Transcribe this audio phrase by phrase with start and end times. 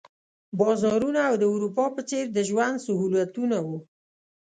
[0.59, 3.77] بازارونه او د اروپا په څېر د ژوند سهولتونه وو.